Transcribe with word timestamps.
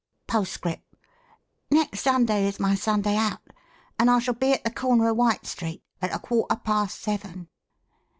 poscrip 0.27 0.81
nex 1.69 1.99
Sunday 1.99 2.47
Is 2.47 2.59
my 2.59 2.73
sunday 2.73 3.15
out 3.15 3.37
And 3.99 4.09
i 4.09 4.17
shall 4.17 4.33
be 4.33 4.51
Att 4.53 4.63
the 4.63 4.71
corner 4.71 5.09
of 5.11 5.17
Wite 5.17 5.45
Street 5.45 5.83
at 6.01 6.11
a 6.11 6.17
quawter 6.17 6.55
pas 6.55 6.91
Sevn. 6.91 7.47